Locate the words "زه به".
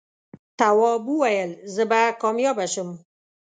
1.73-2.01